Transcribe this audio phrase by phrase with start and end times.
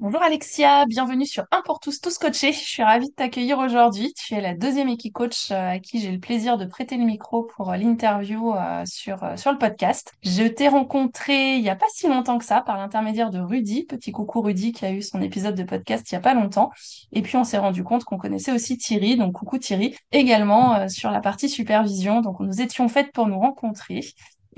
[0.00, 2.54] Bonjour Alexia, bienvenue sur Un pour tous, tous coachés.
[2.54, 4.14] Je suis ravie de t'accueillir aujourd'hui.
[4.14, 7.04] Tu es la deuxième équipe coach euh, à qui j'ai le plaisir de prêter le
[7.04, 10.14] micro pour euh, l'interview euh, sur, sur le podcast.
[10.22, 13.84] Je t'ai rencontré il n'y a pas si longtemps que ça par l'intermédiaire de Rudy,
[13.84, 16.70] petit coucou Rudy qui a eu son épisode de podcast il n'y a pas longtemps.
[17.12, 21.10] Et puis on s'est rendu compte qu'on connaissait aussi Thierry, donc coucou Thierry, également sur
[21.10, 22.22] la partie supervision.
[22.22, 24.00] Donc nous étions faites pour nous rencontrer.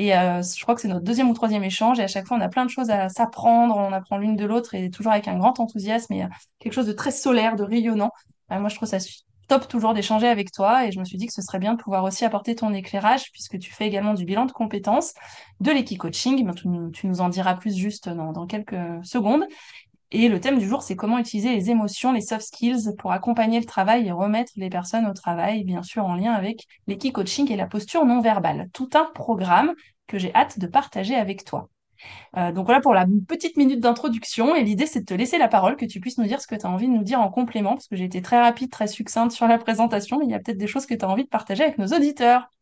[0.02, 2.00] Et euh, je crois que c'est notre deuxième ou troisième échange.
[2.00, 3.76] Et à chaque fois, on a plein de choses à s'apprendre.
[3.76, 6.26] On apprend l'une de l'autre et toujours avec un grand enthousiasme et
[6.58, 8.10] quelque chose de très solaire, de rayonnant.
[8.50, 8.98] Euh, moi, je trouve ça
[9.46, 10.86] top toujours d'échanger avec toi.
[10.86, 13.30] Et je me suis dit que ce serait bien de pouvoir aussi apporter ton éclairage
[13.30, 15.14] puisque tu fais également du bilan de compétences
[15.60, 16.50] de l'équipe coaching.
[16.92, 19.44] Tu, nous en diras plus juste dans, dans quelques secondes.
[20.14, 23.58] Et le thème du jour, c'est comment utiliser les émotions, les soft skills pour accompagner
[23.58, 27.50] le travail et remettre les personnes au travail, bien sûr en lien avec l'équipe coaching
[27.50, 28.68] et la posture non verbale.
[28.74, 29.72] Tout un programme
[30.06, 31.68] que j'ai hâte de partager avec toi.
[32.36, 34.54] Euh, donc voilà pour la petite minute d'introduction.
[34.54, 36.54] Et l'idée, c'est de te laisser la parole, que tu puisses nous dire ce que
[36.54, 38.86] tu as envie de nous dire en complément, parce que j'ai été très rapide, très
[38.86, 41.24] succincte sur la présentation, mais il y a peut-être des choses que tu as envie
[41.24, 42.52] de partager avec nos auditeurs.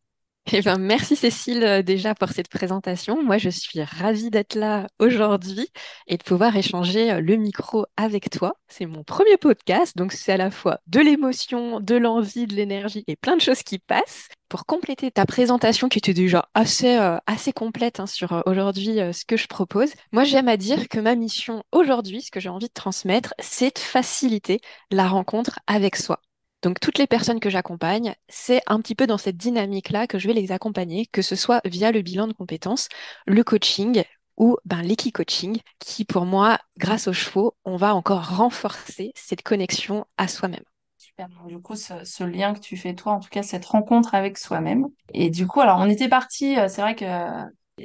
[0.47, 3.23] Eh ben, merci Cécile euh, déjà pour cette présentation.
[3.23, 5.69] Moi, je suis ravie d'être là aujourd'hui
[6.07, 8.53] et de pouvoir échanger euh, le micro avec toi.
[8.67, 13.03] C'est mon premier podcast, donc c'est à la fois de l'émotion, de l'envie, de l'énergie
[13.07, 14.27] et plein de choses qui passent.
[14.49, 19.23] Pour compléter ta présentation qui était déjà assez, euh, assez complète hein, sur aujourd'hui ce
[19.23, 22.67] que je propose, moi j'aime à dire que ma mission aujourd'hui, ce que j'ai envie
[22.67, 24.59] de transmettre, c'est de faciliter
[24.89, 26.19] la rencontre avec soi.
[26.61, 30.27] Donc toutes les personnes que j'accompagne, c'est un petit peu dans cette dynamique-là que je
[30.27, 32.87] vais les accompagner, que ce soit via le bilan de compétences,
[33.25, 34.03] le coaching
[34.37, 40.05] ou ben, l'équi-coaching, qui pour moi, grâce aux chevaux, on va encore renforcer cette connexion
[40.17, 40.63] à soi-même.
[40.97, 41.27] Super.
[41.47, 44.87] du coup, ce, lien que tu fais toi, en tout cas cette rencontre avec soi-même.
[45.13, 47.05] Et du coup, alors on était parti, euh, c'est vrai que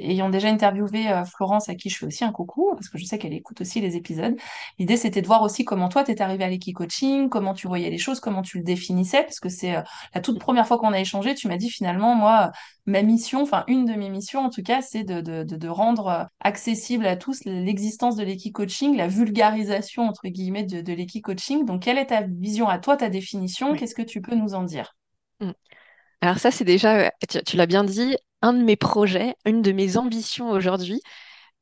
[0.01, 3.05] ayant déjà interviewé euh, Florence, à qui je fais aussi un coucou, parce que je
[3.05, 4.35] sais qu'elle écoute aussi les épisodes,
[4.79, 7.67] l'idée c'était de voir aussi comment toi, tu es arrivé à l'équipe coaching, comment tu
[7.67, 9.81] voyais les choses, comment tu le définissais, parce que c'est euh,
[10.13, 12.51] la toute première fois qu'on a échangé, tu m'as dit finalement, moi,
[12.85, 16.07] ma mission, enfin une de mes missions en tout cas, c'est de, de, de, rendre
[16.07, 21.23] euh, accessible à tous l'existence de l'équipe coaching, la vulgarisation, entre guillemets, de, de l'équipe
[21.23, 21.65] coaching.
[21.65, 23.75] Donc, quelle est ta vision à toi, ta définition?
[23.75, 24.95] Qu'est-ce que tu peux nous en dire?
[25.41, 25.51] Mmh.
[26.21, 27.11] Alors ça, c'est déjà,
[27.45, 31.01] tu l'as bien dit, un de mes projets, une de mes ambitions aujourd'hui,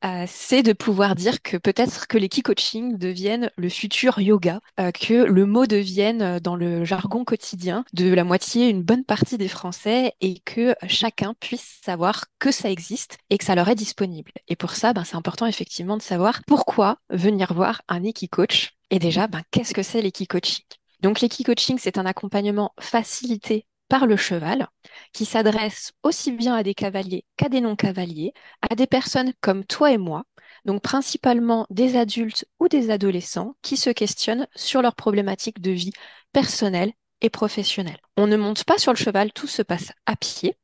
[0.04, 4.90] euh, c'est de pouvoir dire que peut-être que les coaching deviennent le futur yoga, euh,
[4.90, 9.38] que le mot devienne euh, dans le jargon quotidien de la moitié, une bonne partie
[9.38, 13.74] des Français et que chacun puisse savoir que ça existe et que ça leur est
[13.74, 14.32] disponible.
[14.48, 18.98] Et pour ça, ben, c'est important effectivement de savoir pourquoi venir voir un coach et
[18.98, 20.64] déjà, ben, qu'est-ce que c'est coaching
[21.02, 24.68] donc, coaching c'est un accompagnement facilité par le cheval,
[25.12, 28.32] qui s'adresse aussi bien à des cavaliers qu'à des non-cavaliers,
[28.68, 30.24] à des personnes comme toi et moi,
[30.64, 35.92] donc principalement des adultes ou des adolescents qui se questionnent sur leurs problématiques de vie
[36.32, 38.00] personnelle et professionnelle.
[38.16, 40.56] On ne monte pas sur le cheval, tout se passe à pied,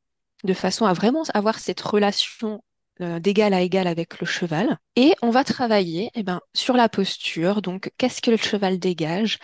[0.43, 2.63] de façon à vraiment avoir cette relation
[2.99, 4.77] d'égal à égal avec le cheval.
[4.95, 9.39] Et on va travailler eh ben, sur la posture, donc qu'est-ce que le cheval dégage,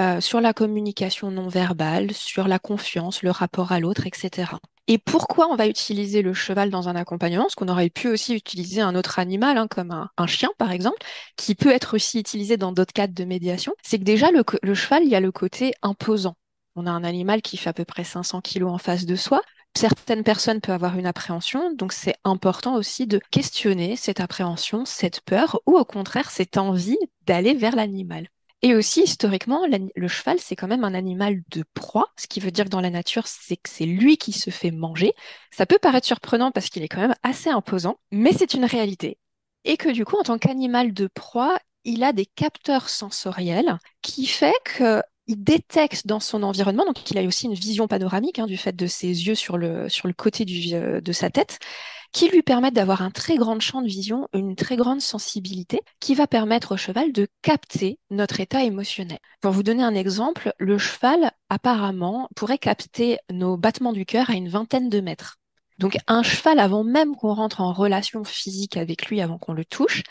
[0.00, 4.52] euh, sur la communication non verbale, sur la confiance, le rapport à l'autre, etc.
[4.86, 7.44] Et pourquoi on va utiliser le cheval dans un accompagnement?
[7.44, 10.98] Parce qu'on aurait pu aussi utiliser un autre animal, hein, comme un, chien par exemple,
[11.36, 13.72] qui peut être aussi utilisé dans d'autres cadres de médiation.
[13.82, 16.36] C'est que déjà, le, le cheval, il y a le côté imposant.
[16.76, 19.42] On a un animal qui fait à peu près 500 kilos en face de soi
[19.76, 25.20] certaines personnes peuvent avoir une appréhension, donc c'est important aussi de questionner cette appréhension, cette
[25.20, 28.28] peur, ou au contraire cette envie d'aller vers l'animal.
[28.62, 32.50] Et aussi, historiquement, le cheval, c'est quand même un animal de proie, ce qui veut
[32.50, 35.12] dire dans la nature, c'est que c'est lui qui se fait manger.
[35.50, 39.18] Ça peut paraître surprenant parce qu'il est quand même assez imposant, mais c'est une réalité.
[39.64, 44.24] Et que du coup, en tant qu'animal de proie, il a des capteurs sensoriels qui
[44.24, 48.46] fait que il détecte dans son environnement, donc il a aussi une vision panoramique hein,
[48.46, 51.58] du fait de ses yeux sur le, sur le côté du, euh, de sa tête,
[52.12, 56.14] qui lui permettent d'avoir un très grand champ de vision, une très grande sensibilité, qui
[56.14, 59.18] va permettre au cheval de capter notre état émotionnel.
[59.40, 64.34] Pour vous donner un exemple, le cheval apparemment pourrait capter nos battements du cœur à
[64.34, 65.38] une vingtaine de mètres.
[65.78, 69.64] Donc un cheval, avant même qu'on rentre en relation physique avec lui, avant qu'on le
[69.64, 70.02] touche,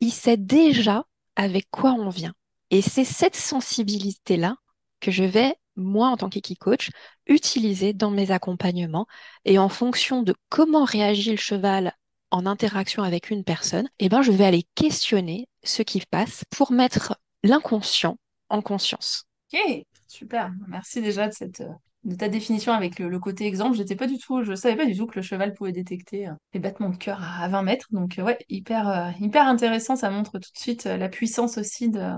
[0.00, 1.04] il sait déjà
[1.36, 2.34] avec quoi on vient.
[2.70, 4.56] Et c'est cette sensibilité-là
[5.02, 6.90] que je vais, moi, en tant qu'équicoach,
[7.26, 9.06] utiliser dans mes accompagnements.
[9.44, 11.94] Et en fonction de comment réagit le cheval
[12.30, 16.72] en interaction avec une personne, eh ben, je vais aller questionner ce qui passe pour
[16.72, 18.16] mettre l'inconscient
[18.48, 19.24] en conscience.
[19.52, 20.50] Ok, super.
[20.68, 21.72] Merci déjà de cette, euh,
[22.04, 24.96] de ta définition avec le, côté exemple, j'étais pas du tout, je savais pas du
[24.96, 27.86] tout que le cheval pouvait détecter euh, les battements de cœur à, 20 mètres.
[27.92, 29.94] Donc euh, ouais, hyper, euh, hyper intéressant.
[29.94, 32.12] Ça montre tout de suite la puissance aussi de,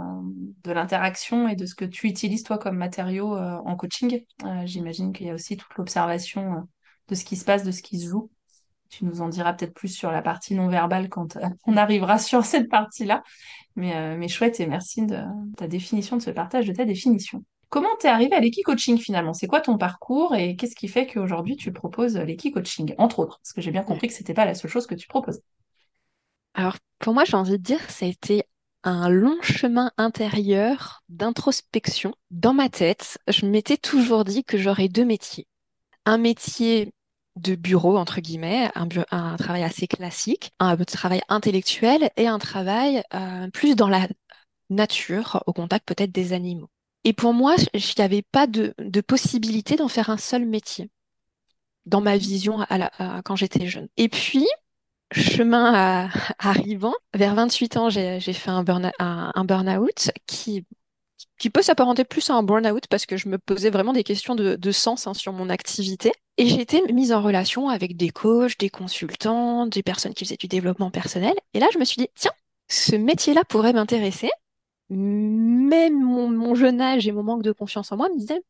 [0.65, 4.25] de l'interaction et de ce que tu utilises toi comme matériau en coaching.
[4.65, 6.67] J'imagine qu'il y a aussi toute l'observation
[7.09, 8.31] de ce qui se passe, de ce qui se joue.
[8.89, 12.45] Tu nous en diras peut-être plus sur la partie non verbale quand on arrivera sur
[12.45, 13.23] cette partie-là.
[13.77, 15.19] Mais, mais chouette et merci de
[15.57, 17.45] ta définition, de ce partage de ta définition.
[17.69, 19.35] Comment t'es arrivé à l'équi-coaching finalement?
[19.35, 23.41] C'est quoi ton parcours et qu'est-ce qui fait qu'aujourd'hui tu proposes l'équi-coaching, entre autres?
[23.41, 25.41] Parce que j'ai bien compris que c'était pas la seule chose que tu proposes.
[26.55, 28.45] Alors pour moi, j'ai envie de dire, ça a été
[28.85, 32.15] un long chemin intérieur d'introspection.
[32.31, 35.47] Dans ma tête, je m'étais toujours dit que j'aurais deux métiers.
[36.05, 36.93] Un métier
[37.37, 43.03] de bureau, entre guillemets, un, un travail assez classique, un travail intellectuel et un travail
[43.15, 44.07] euh, plus dans la
[44.71, 46.69] nature, au contact peut-être des animaux.
[47.05, 48.75] Et pour moi, il n'y avait pas de,
[49.06, 50.91] possibilité d'en faire un seul métier
[51.87, 52.67] dans ma vision
[53.25, 53.89] quand j'étais jeune.
[53.97, 54.47] Et puis,
[55.12, 56.09] chemin
[56.39, 60.65] arrivant, vers 28 ans, j'ai fait un, burn-out qui,
[61.39, 64.35] qui peut s'apparenter plus à un burn-out parce que je me posais vraiment des questions
[64.35, 66.12] de, sens hein, sur mon activité.
[66.37, 70.37] Et j'ai été mise en relation avec des coachs, des consultants, des personnes qui faisaient
[70.37, 71.35] du développement personnel.
[71.53, 72.33] Et là, je me suis dit, tiens,
[72.69, 74.31] ce métier-là pourrait m'intéresser
[74.91, 78.43] même mon, jeune âge et mon manque de confiance en moi me disaient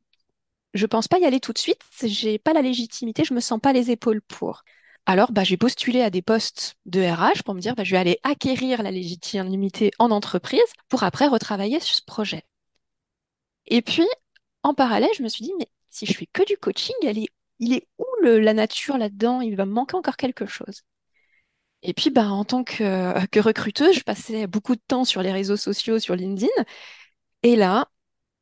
[0.75, 3.61] je pense pas y aller tout de suite, j'ai pas la légitimité, je me sens
[3.61, 4.65] pas les épaules pour.
[5.07, 7.99] Alors bah, j'ai postulé à des postes de RH pour me dire bah, je vais
[7.99, 12.45] aller acquérir la légitimité en entreprise pour après retravailler sur ce projet.
[13.67, 14.07] Et puis
[14.63, 16.95] en parallèle, je me suis dit mais si je fais que du coaching,
[17.59, 19.41] il est où la nature là-dedans?
[19.41, 20.83] Il va me manquer encore quelque chose.
[21.85, 25.33] Et puis, bah, en tant que, que recruteuse, je passais beaucoup de temps sur les
[25.33, 26.49] réseaux sociaux, sur LinkedIn.
[27.43, 27.89] Et là,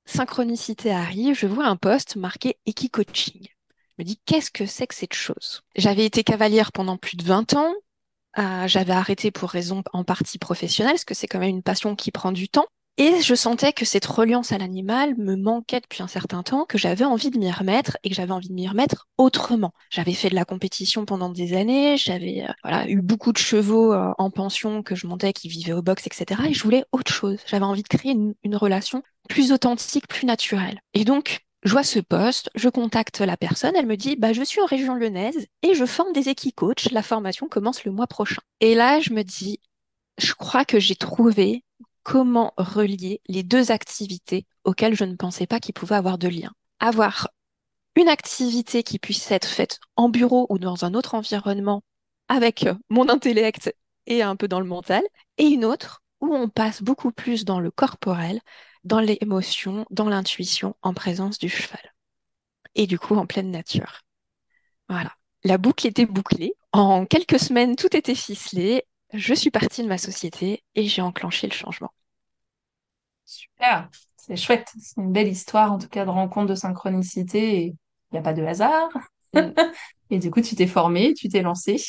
[0.06, 3.48] synchronicité arrive, je vois un post marqué Equi-Coaching.
[3.48, 5.62] Je me dis, qu'est-ce que c'est que cette chose?
[5.76, 7.74] J'avais été cavalière pendant plus de 20 ans.
[8.38, 11.96] Euh, j'avais arrêté pour raison en partie professionnelle, parce que c'est quand même une passion
[11.96, 12.66] qui prend du temps.
[12.98, 16.76] Et je sentais que cette reliance à l'animal me manquait depuis un certain temps, que
[16.76, 19.72] j'avais envie de m'y remettre et que j'avais envie de m'y remettre autrement.
[19.90, 23.94] J'avais fait de la compétition pendant des années, j'avais euh, voilà eu beaucoup de chevaux
[23.94, 26.42] euh, en pension que je montais, qui vivaient au box, etc.
[26.50, 27.38] Et je voulais autre chose.
[27.46, 30.82] J'avais envie de créer une, relation plus authentique, plus naturelle.
[30.92, 34.42] Et donc, je vois ce poste, je contacte la personne, elle me dit bah je
[34.42, 38.42] suis en région lyonnaise et je forme des équicoachs, la formation commence le mois prochain.
[38.60, 39.60] Et là, je me dis
[40.18, 41.64] je crois que j'ai trouvé
[42.02, 46.52] comment relier les deux activités auxquelles je ne pensais pas qu'il pouvait avoir de lien.
[46.80, 47.28] Avoir
[47.96, 51.82] une activité qui puisse être faite en bureau ou dans un autre environnement
[52.28, 53.74] avec mon intellect
[54.06, 55.02] et un peu dans le mental,
[55.38, 58.40] et une autre où on passe beaucoup plus dans le corporel,
[58.84, 61.92] dans l'émotion, dans l'intuition, en présence du cheval.
[62.74, 64.00] Et du coup, en pleine nature.
[64.88, 65.12] Voilà.
[65.44, 66.54] La boucle était bouclée.
[66.72, 71.46] En quelques semaines, tout était ficelé je suis partie de ma société et j'ai enclenché
[71.46, 71.92] le changement.
[73.24, 74.68] Super, c'est chouette.
[74.78, 77.56] C'est une belle histoire, en tout cas, de rencontre de synchronicité.
[77.56, 77.74] Et il
[78.12, 78.88] n'y a pas de hasard.
[79.34, 79.52] Mm.
[80.10, 81.82] et du coup, tu t'es formée, tu t'es lancée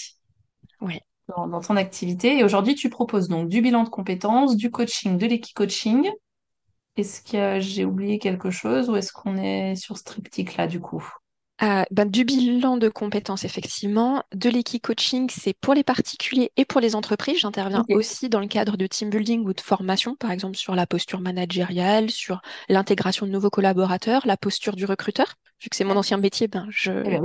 [0.81, 0.99] oui.
[1.27, 2.37] dans, ton activité.
[2.37, 6.09] Et aujourd'hui, tu proposes donc du bilan de compétences, du coaching, de l'équi-coaching.
[6.95, 11.07] Est-ce que j'ai oublié quelque chose ou est-ce qu'on est sur ce triptyque-là, du coup?
[11.63, 14.23] Euh, ben, du bilan de compétences, effectivement.
[14.33, 17.39] De l'équi-coaching, c'est pour les particuliers et pour les entreprises.
[17.39, 20.85] J'interviens aussi dans le cadre de team building ou de formation, par exemple sur la
[20.85, 25.35] posture managériale, sur l'intégration de nouveaux collaborateurs, la posture du recruteur.
[25.61, 27.23] Vu que c'est mon ancien métier, ben, je, eh ben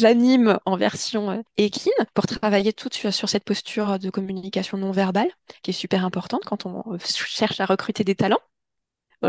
[0.00, 4.92] l'anime en version euh, équine pour travailler tout sur, sur cette posture de communication non
[4.92, 5.28] verbale,
[5.62, 8.40] qui est super importante quand on cherche à recruter des talents.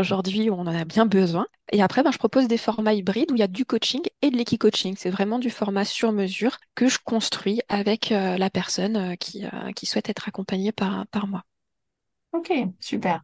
[0.00, 1.46] Aujourd'hui on en a bien besoin.
[1.72, 4.30] Et après, ben, je propose des formats hybrides où il y a du coaching et
[4.30, 4.94] de l'équi-coaching.
[4.96, 9.44] C'est vraiment du format sur mesure que je construis avec euh, la personne euh, qui,
[9.44, 11.42] euh, qui souhaite être accompagnée par, par moi.
[12.32, 13.22] Ok, super.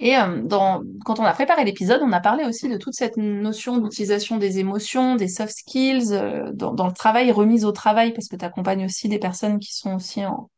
[0.00, 4.36] Et quand on a préparé l'épisode, on a parlé aussi de toute cette notion d'utilisation
[4.36, 6.10] des émotions, des soft skills,
[6.52, 9.74] dans, dans, le travail, remise au travail, parce que tu accompagnes aussi des personnes qui
[9.74, 10.50] sont aussi en,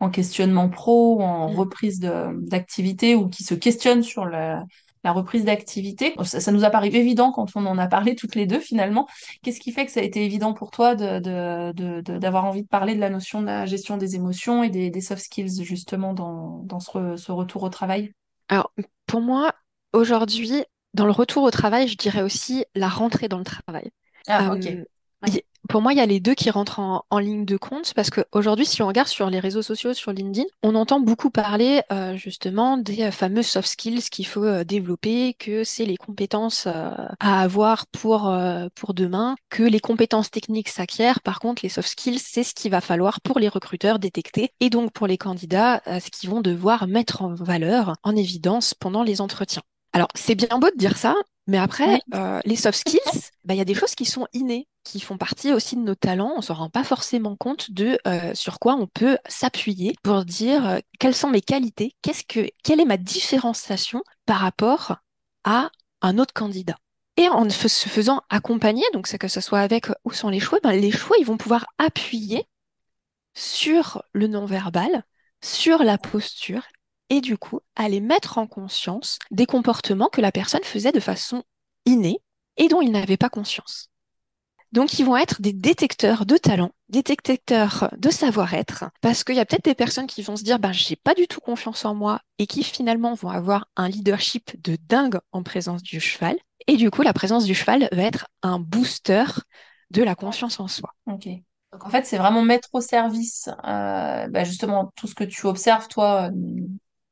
[0.00, 1.56] en questionnement pro, en Mm.
[1.56, 4.64] reprise d'activité ou qui se questionnent sur la,
[5.04, 6.14] la reprise d'activité.
[6.24, 9.06] Ça, ça, nous a paru évident quand on en a parlé toutes les deux finalement.
[9.42, 11.20] Qu'est-ce qui fait que ça a été évident pour toi d'avoir
[11.74, 14.70] de, de, de, envie de parler de la notion de la gestion des émotions et
[14.70, 18.12] des, des soft skills justement dans, dans ce, ce retour au travail?
[18.48, 18.72] Alors,
[19.06, 19.54] pour moi,
[19.92, 23.90] aujourd'hui, dans le retour au travail, je dirais aussi la rentrée dans le travail.
[24.28, 24.66] Ah, ok.
[24.66, 24.84] Euh,
[25.68, 28.66] pour moi, il y a les deux qui rentrent en, ligne de compte parce qu'aujourd'hui,
[28.66, 32.76] si on regarde sur les réseaux sociaux, sur LinkedIn, on entend beaucoup parler euh, justement
[32.76, 37.86] des euh, fameux soft skills qu'il faut euh, développer, que c'est les compétences à avoir
[37.86, 38.34] pour,
[38.74, 41.20] pour demain, que les compétences techniques s'acquièrent.
[41.20, 44.70] Par contre, les soft skills, c'est ce qu'il va falloir pour les recruteurs détecter et
[44.70, 49.20] donc pour les candidats, ce qu'ils vont devoir mettre en valeur, en évidence pendant les
[49.20, 49.62] entretiens.
[49.96, 51.14] Alors, c'est bien beau de dire ça,
[51.46, 52.00] mais après, Oui.
[52.14, 55.16] euh, les soft skills, bah, il y a des choses qui sont innées, qui font
[55.16, 56.32] partie aussi de nos talents.
[56.34, 60.26] On ne se rend pas forcément compte de euh, sur quoi on peut s'appuyer pour
[60.26, 64.96] dire euh, quelles sont mes qualités, qu'est-ce que, quelle est ma différenciation par rapport
[65.44, 65.70] à
[66.02, 66.76] un autre candidat.
[67.16, 70.72] Et en se faisant accompagner, donc que ce soit avec ou sans les choix, ben,
[70.72, 72.46] les choix, ils vont pouvoir appuyer
[73.34, 75.04] sur le non-verbal,
[75.42, 76.62] sur la posture,
[77.10, 81.42] et du coup, aller mettre en conscience des comportements que la personne faisait de façon
[81.84, 82.20] innée
[82.56, 83.90] et dont il n'avait pas conscience.
[84.72, 89.46] Donc, ils vont être des détecteurs de talent, détecteurs de savoir-être, parce qu'il y a
[89.46, 92.20] peut-être des personnes qui vont se dire, ben, j'ai pas du tout confiance en moi,
[92.38, 96.36] et qui finalement vont avoir un leadership de dingue en présence du cheval.
[96.66, 99.24] Et du coup, la présence du cheval va être un booster
[99.90, 100.92] de la confiance en soi.
[101.06, 101.28] Ok.
[101.72, 105.46] Donc en fait, c'est vraiment mettre au service euh, bah, justement tout ce que tu
[105.46, 106.30] observes, toi,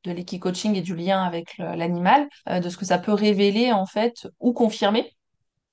[0.05, 3.85] de l'équi-coaching et du lien avec l'animal, euh, de ce que ça peut révéler en
[3.85, 5.11] fait ou confirmer,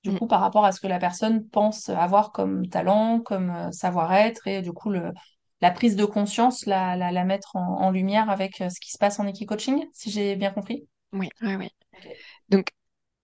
[0.05, 0.19] du Mm.
[0.19, 4.47] coup, par rapport à ce que la personne pense avoir comme talent, comme euh, savoir-être,
[4.49, 5.12] et du coup, le,
[5.61, 8.91] la prise de conscience, la, la, la mettre en, en lumière avec euh, ce qui
[8.93, 10.87] se passe en équi-coaching, si j'ai bien compris.
[11.12, 11.69] Oui, oui, oui.
[12.49, 12.69] Donc,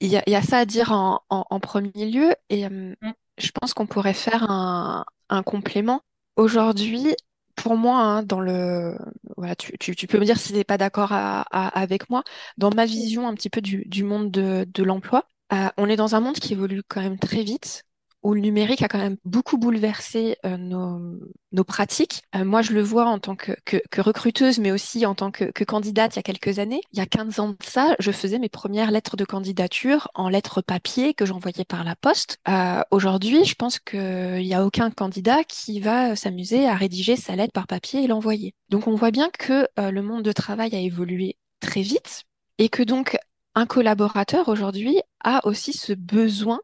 [0.01, 2.67] il y a, il y a ça à dire en, en- en premier lieu, et
[2.67, 3.15] euh, Mm.
[3.39, 6.03] je pense qu'on pourrait faire un, un complément.
[6.37, 7.15] Aujourd'hui,
[7.59, 8.97] pour moi, hein, dans le,
[9.37, 12.09] voilà, tu, tu, tu peux me dire si tu n'es pas d'accord à- à- avec
[12.11, 12.23] moi,
[12.57, 15.97] dans ma vision un petit peu du, du monde de, de l'emploi, euh, on est
[15.97, 17.85] dans un monde qui évolue quand même très vite,
[18.23, 22.23] où le numérique a quand même beaucoup bouleversé euh, nos, pratiques.
[22.35, 23.53] Euh, moi, je le vois en tant que,
[24.01, 26.81] recruteuse, mais aussi en tant que, candidate il y a quelques années.
[26.93, 30.29] Il y a 15 ans de ça, je faisais mes premières lettres de candidature en
[30.29, 32.39] lettres papier que j'envoyais par la poste.
[32.49, 37.37] Euh, aujourd'hui, je pense qu'il n'y a aucun candidat qui va s'amuser à rédiger sa
[37.37, 38.55] lettre par papier et l'envoyer.
[38.69, 42.25] Donc, on voit bien que le monde de travail a évolué très vite
[42.59, 43.17] et que donc
[43.55, 46.61] un collaborateur aujourd'hui a aussi ce besoin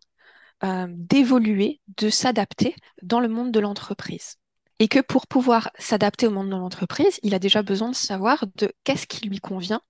[0.64, 4.36] euh, d'évoluer, de s'adapter dans le monde de l'entreprise.
[4.78, 8.44] Et que pour pouvoir s'adapter au monde de l'entreprise, il a déjà besoin de savoir
[8.56, 9.80] de qu'est-ce qui lui convient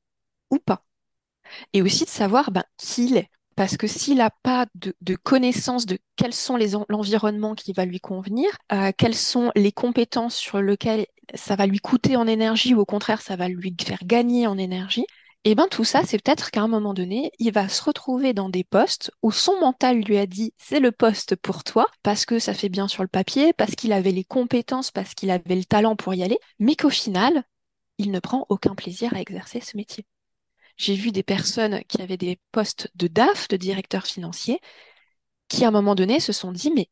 [0.51, 0.85] ou pas.
[1.73, 3.31] Et aussi de savoir ben, qui il est.
[3.57, 7.85] Parce que s'il n'a pas de, de connaissance de quels sont les l'environnement qui va
[7.85, 12.75] lui convenir, euh, quelles sont les compétences sur lesquelles ça va lui coûter en énergie
[12.75, 15.07] ou au contraire ça va lui faire gagner en énergie,
[15.45, 18.49] et ben tout ça, c'est peut-être qu'à un moment donné, il va se retrouver dans
[18.49, 22.39] des postes où son mental lui a dit c'est le poste pour toi parce que
[22.39, 25.65] ça fait bien sur le papier, parce qu'il avait les compétences, parce qu'il avait le
[25.65, 27.45] talent pour y aller, mais qu'au final,
[27.99, 30.07] il ne prend aucun plaisir à exercer ce métier.
[30.79, 34.61] J'ai vu des personnes qui avaient des postes de DAF, de directeur financier,
[35.49, 36.89] qui à un moment donné se sont dit mais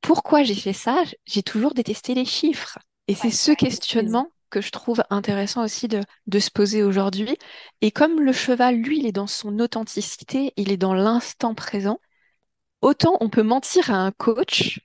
[0.00, 1.02] pourquoi j'ai fait ça?
[1.24, 2.78] J'ai toujours détesté les chiffres.
[3.08, 6.02] Et c'est ce questionnement que je trouve intéressant aussi de,
[6.38, 7.36] se poser aujourd'hui.
[7.80, 12.00] Et comme le cheval, lui, il est dans son authenticité, il est dans l'instant présent,
[12.82, 14.80] autant on peut mentir à un coach,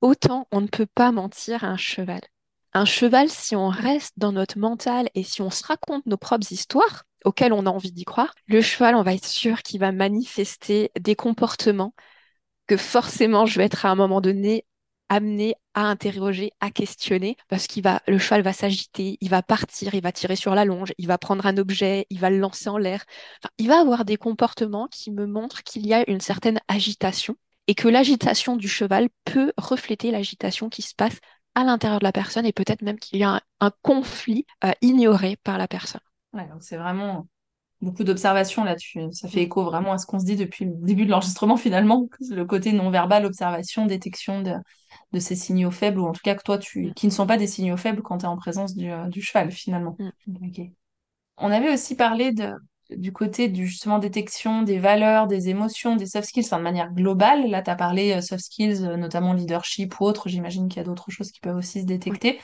[0.00, 2.20] autant on ne peut pas mentir à un cheval.
[2.74, 6.52] Un cheval, si on reste dans notre mental et si on se raconte nos propres
[6.52, 9.92] histoires, auxquelles on a envie d'y croire, le cheval, on va être sûr qu'il va
[9.92, 11.94] manifester des comportements
[12.66, 14.64] que forcément je vais être à un moment donné
[15.12, 19.94] amené à interroger, à questionner, parce qu'il va, le cheval va s'agiter, il va partir,
[19.94, 22.70] il va tirer sur la longe, il va prendre un objet, il va le lancer
[22.70, 23.04] en l'air.
[23.58, 27.74] Il va avoir des comportements qui me montrent qu'il y a une certaine agitation et
[27.74, 31.18] que l'agitation du cheval peut refléter l'agitation qui se passe
[31.54, 35.36] à l'intérieur de la personne et peut-être même qu'il y a un, conflit euh, ignoré
[35.44, 36.00] par la personne.
[36.32, 37.28] Ouais, c'est vraiment
[37.82, 39.02] beaucoup d'observations là-dessus.
[39.12, 42.08] Ça fait écho vraiment à ce qu'on se dit depuis le début de l'enregistrement finalement,
[42.30, 44.54] le côté non-verbal, observation, détection de,
[45.12, 46.92] de ces signaux faibles, ou en tout cas que toi, tu, Mm.
[46.94, 49.22] qui ne sont pas des signaux faibles quand tu es en présence du, euh, du
[49.22, 49.98] cheval finalement.
[49.98, 50.12] Mm.
[51.38, 52.52] On avait aussi parlé de,
[52.90, 56.92] du côté du justement détection des valeurs, des émotions, des soft skills, enfin, de manière
[56.92, 57.48] globale.
[57.48, 60.28] Là, tu as parlé euh, soft skills, euh, notamment leadership ou autre.
[60.28, 62.18] J'imagine qu'il y a d'autres choses qui peuvent aussi se Oui.
[62.18, 62.40] détecter.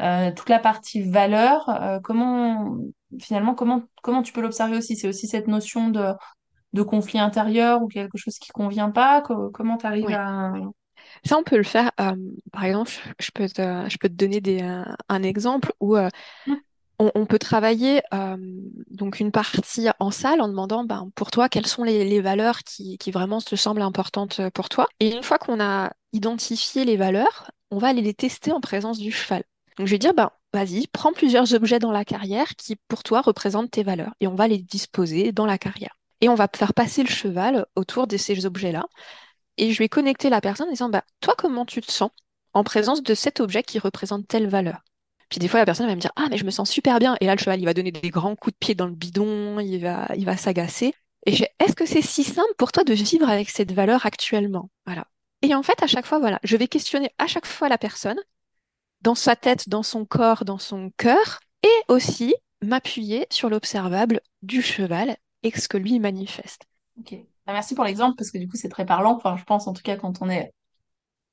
[0.00, 2.76] Euh, toute la partie valeur, euh, comment
[3.20, 4.96] finalement comment comment tu peux l'observer aussi?
[4.96, 6.12] C'est aussi cette notion de,
[6.74, 9.22] de conflit intérieur ou quelque chose qui convient pas?
[9.22, 10.14] Co- comment tu arrives Oui.
[10.14, 10.52] à
[11.24, 11.90] Ça, on peut le faire.
[12.00, 12.14] euh,
[12.52, 16.08] par exemple, je peux te, je peux te donner des, euh, un exemple où euh,
[16.46, 16.54] Mm.
[16.98, 18.36] on, on peut travailler euh,
[18.90, 22.60] donc une partie en salle en demandant ben, pour toi quelles sont les, les valeurs
[22.60, 24.86] qui, qui vraiment te semblent importantes pour toi.
[25.00, 28.98] Et une fois qu'on a identifié les valeurs, on va aller les tester en présence
[28.98, 29.42] du cheval.
[29.78, 33.22] Donc je vais dire, ben, vas-y, prends plusieurs objets dans la carrière qui pour toi
[33.22, 35.96] représentent tes valeurs et on va les disposer dans la carrière.
[36.20, 38.86] Et on va faire passer le cheval autour de ces objets-là
[39.56, 42.10] et je vais connecter la personne en disant, bah, toi, comment tu te sens
[42.52, 44.82] en présence de cet objet qui représente telle valeur?
[45.28, 47.16] Puis des fois, la personne va me dire, ah, mais je me sens super bien.
[47.20, 49.58] Et là, le cheval, il va donner des grands coups de pied dans le bidon,
[49.58, 50.94] il va, il va s'agacer.
[51.26, 54.70] Et je est-ce que c'est si simple pour toi de vivre avec cette valeur actuellement?
[54.86, 55.06] Voilà.
[55.42, 58.18] Et en fait, à chaque fois, voilà, je vais questionner à chaque fois la personne,
[59.00, 64.62] dans sa tête, dans son corps, dans son cœur, et aussi m'appuyer sur l'observable du
[64.62, 66.62] cheval et ce que lui manifeste.
[66.98, 67.14] Ok.
[67.46, 69.16] Bah, merci pour l'exemple parce que du coup c'est très parlant.
[69.16, 70.52] Enfin, je pense en tout cas quand on est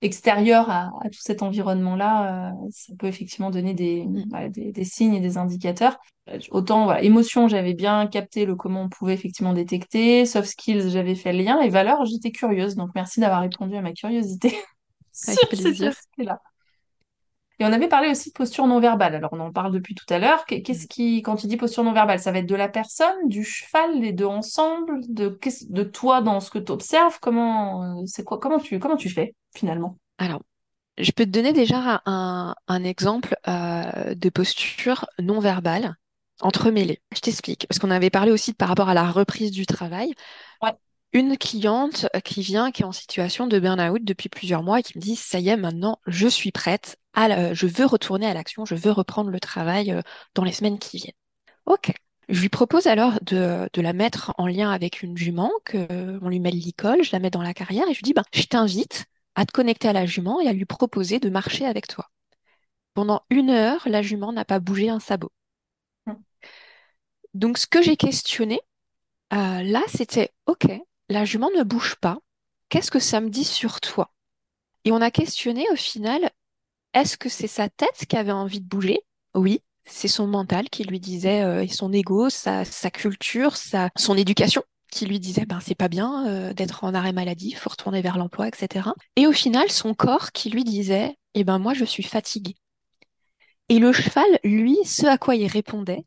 [0.01, 4.24] extérieur à, à tout cet environnement-là, euh, ça peut effectivement donner des, Mm.
[4.30, 5.98] voilà, des, des signes et des indicateurs.
[6.30, 10.25] Euh, Autant voilà, émotion, j'avais bien capté le comment on pouvait effectivement détecter.
[10.25, 11.62] Soft skills, j'avais fait le lien.
[11.62, 12.75] Et valeurs, j'étais curieuse.
[12.75, 14.58] Donc merci d'avoir répondu à ma curiosité
[15.13, 15.94] sur plaisir.
[17.62, 19.13] Et on avait parlé aussi de posture non verbale.
[19.13, 20.46] Alors, on en parle depuis tout à l'heure.
[20.46, 23.27] Qu'est- Qu'est-ce qui, quand tu dis posture non verbale, ça va être de la personne,
[23.27, 27.20] du cheval, les deux ensemble, de, toi dans ce que tu observes?
[27.22, 29.98] Comment, euh, c'est quoi, comment tu, comment tu fais finalement?
[30.18, 30.41] Alors,
[31.00, 35.96] Je peux te donner déjà un, un exemple euh, de posture non verbale
[36.41, 37.01] entremêlée.
[37.15, 40.13] Je t'explique, parce qu'on avait parlé aussi par rapport à la reprise du travail.
[40.62, 40.76] Ouais.
[41.13, 44.97] Une cliente qui vient, qui est en situation de burn-out depuis plusieurs mois et qui
[44.97, 48.34] me dit, ça y est, maintenant, je suis prête, à la- je veux retourner à
[48.34, 50.02] l'action, je veux reprendre le travail euh,
[50.36, 51.13] dans les semaines qui viennent.
[51.65, 51.91] Ok.
[52.30, 56.30] Je lui propose alors de, de la mettre en lien avec une jument, que, on
[56.30, 58.24] lui met le licol, je la mets dans la carrière et je lui dis, ben,
[58.34, 61.88] je t'invite à te connecter à la jument et à lui proposer de marcher avec
[61.88, 62.10] toi.
[62.93, 65.32] Pendant une heure, la jument n'a pas bougé un sabot.
[66.06, 66.13] Mm.
[67.34, 68.60] Donc, ce que j'ai questionné,
[69.34, 70.67] euh, là, c'était, OK,
[71.12, 72.19] la jument ne bouge pas.
[72.69, 74.12] Qu'est-ce que ça me dit sur toi?
[74.86, 76.32] Et on a questionné au final,
[76.93, 79.02] est-ce que c'est sa tête qui avait envie de bouger?
[79.36, 83.56] Oui, c'est son mental qui lui disait, euh, et son ego, sa, culture,
[83.97, 87.69] son éducation qui lui disait, ben c'est pas bien euh, d'être en arrêt maladie, faut
[87.69, 88.89] retourner vers l'emploi, etc.
[89.15, 92.56] Et au final, son corps qui lui disait, eh ben moi je suis fatigué.
[93.69, 96.06] Et le cheval, lui, ce à quoi il répondait,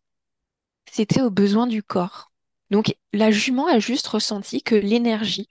[0.90, 2.30] c'était aux besoins du corps.
[2.74, 5.48] Donc la jument a juste ressenti que l'énergie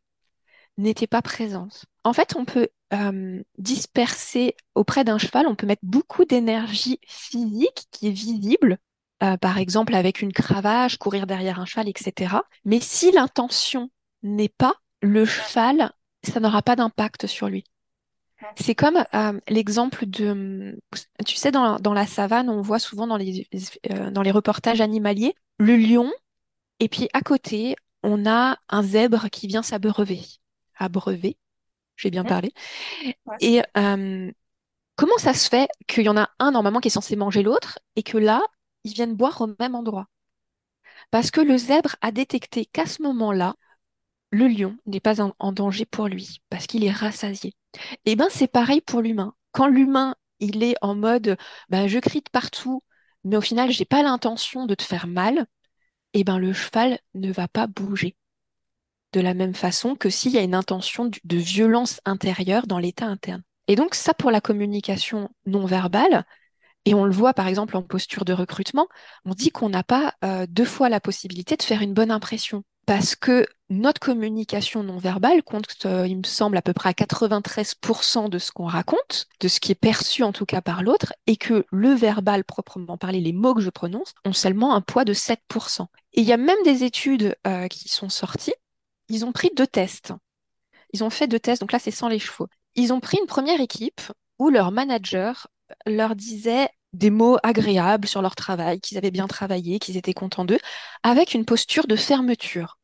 [0.78, 1.86] n'était pas présente.
[2.04, 7.88] En fait, on peut euh, disperser auprès d'un cheval, on peut mettre beaucoup d'énergie physique
[7.92, 8.78] qui est visible,
[9.24, 12.36] euh, par exemple avec une cravache, courir derrière un cheval, etc.
[12.66, 13.90] Mais si l'intention
[14.22, 15.94] n'est pas, le cheval,
[16.30, 17.64] ça n'aura pas d'impact sur lui.
[18.58, 20.78] C'est comme euh, l'exemple de,
[21.26, 23.48] tu sais, dans, dans la savane, on voit souvent dans les,
[23.90, 26.12] euh, dans les reportages animaliers, le lion,
[26.84, 30.22] et puis à côté, on a un zèbre qui vient s'abreuver.
[30.78, 31.38] Abreuver,
[31.98, 32.26] j'ai bien Mhm.
[32.26, 32.54] parlé.
[33.26, 33.40] Ouais.
[33.40, 34.32] Et euh,
[34.98, 37.80] comment ça se fait qu'il y en a un normalement qui est censé manger l'autre
[37.96, 38.42] et que là,
[38.86, 40.08] ils viennent boire au même endroit?
[41.12, 43.56] Parce que le zèbre a détecté qu'à ce moment-là,
[44.32, 47.56] le lion n'est pas en, en danger pour lui, parce qu'il est rassasié.
[48.06, 49.36] Et ben c'est pareil pour l'humain.
[49.52, 51.38] Quand l'humain, il est en mode,
[51.70, 52.84] ben, je crie de partout,
[53.26, 55.48] mais au final, j'ai pas l'intention de te faire mal,
[56.14, 58.16] et ben le cheval ne va pas bouger.
[59.14, 63.06] De la même façon que s'il y a une intention de violence intérieure dans l'état
[63.06, 63.44] interne.
[63.68, 66.26] Et donc ça pour la communication non verbale,
[66.86, 68.88] et on le voit par exemple en posture de recrutement,
[69.26, 72.64] on dit qu'on n'a pas euh, deux fois la possibilité de faire une bonne impression.
[72.86, 76.94] Parce que notre communication non verbale compte, euh, il me semble, à peu près à
[76.94, 81.14] 93% de ce qu'on raconte, de ce qui est perçu en tout cas par l'autre,
[81.26, 85.06] et que le verbal proprement parlé, les mots que je prononce, ont seulement un poids
[85.06, 85.88] de 7%.
[86.14, 88.54] Et il y a même des études euh, qui sont sorties,
[89.10, 90.14] ils ont pris deux tests.
[90.92, 92.48] Ils ont fait deux tests, donc là c'est sans les chevaux.
[92.76, 94.02] Ils ont pris une première équipe
[94.40, 95.48] où leur manager
[95.86, 100.46] leur disait des mots agréables sur leur travail, qu'ils avaient bien travaillé, qu'ils étaient contents
[100.46, 100.60] d'eux,
[101.04, 102.78] avec une posture de fermeture.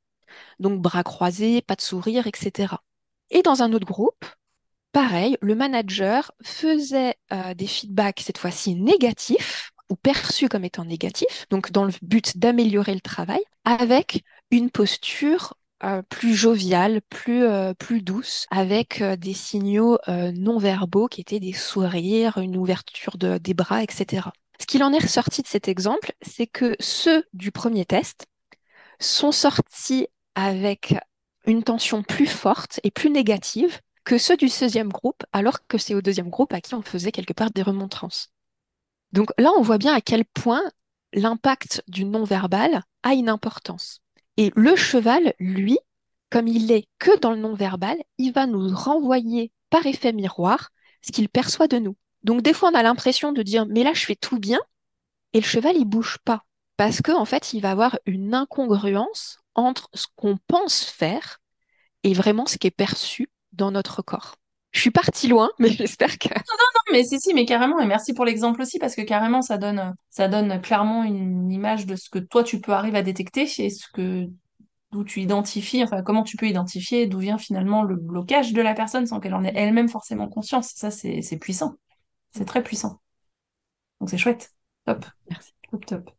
[0.59, 2.75] Donc bras croisés, pas de sourire, etc.
[3.29, 4.25] Et dans un autre groupe,
[4.91, 11.47] pareil, le manager faisait euh, des feedbacks cette fois-ci négatifs ou perçus comme étant négatifs,
[11.49, 17.73] donc dans le but d'améliorer le travail, avec une posture euh, plus joviale, plus, euh,
[18.01, 23.83] douce, avec des signaux non verbaux qui étaient des sourires, une ouverture de, des bras,
[23.83, 24.29] etc.
[24.59, 28.27] Ce qu'il en est ressorti de cet exemple, c'est que ceux du premier test
[28.99, 30.95] sont sortis avec
[31.45, 35.95] une tension plus forte et plus négative que ceux du deuxième groupe, alors que c'est
[35.95, 38.29] au deuxième groupe à qui on faisait quelque part des remontrances.
[39.11, 40.61] Donc là, on voit bien à quel point
[41.13, 44.01] l'impact du non-verbal a une importance.
[44.39, 45.77] Et le cheval, lui,
[46.29, 50.69] comme il est que dans le non-verbal, il va nous renvoyer par effet miroir
[51.01, 51.97] ce qu'il perçoit de nous.
[52.23, 54.61] Donc des fois, on a l'impression de dire mais là, je fais tout bien,
[55.33, 56.45] et le cheval, il bouge pas
[56.77, 61.41] parce qu'en en fait, il va avoir une incongruence entre ce qu'on pense faire
[62.03, 64.38] et vraiment ce qui est perçu dans notre corps.
[64.71, 66.29] Je suis partie loin, mais j'espère que.
[66.29, 67.79] Non, non, non, mais si, si, mais carrément.
[67.79, 71.85] Et merci pour l'exemple aussi, parce que carrément, ça donne, ça donne clairement une image
[71.85, 74.27] de ce que toi, tu peux arriver à détecter et ce que,
[74.91, 78.73] d'où tu identifies, enfin, comment tu peux identifier d'où vient finalement le blocage de la
[78.73, 80.71] personne sans qu'elle en ait elle-même forcément conscience.
[80.75, 81.75] Ça, c'est, c'est puissant.
[82.31, 83.01] C'est très puissant.
[83.99, 84.51] Donc, c'est chouette.
[84.85, 85.05] Top.
[85.29, 85.53] Merci.
[85.71, 86.11] Top, top.